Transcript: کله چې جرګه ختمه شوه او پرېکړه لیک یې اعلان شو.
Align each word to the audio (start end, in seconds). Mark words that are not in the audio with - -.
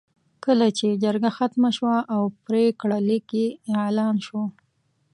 کله 0.45 0.67
چې 0.77 0.87
جرګه 1.03 1.29
ختمه 1.37 1.69
شوه 1.77 1.97
او 2.15 2.21
پرېکړه 2.45 2.97
لیک 3.07 3.27
یې 3.39 3.47
اعلان 3.77 4.15
شو. 4.25 4.41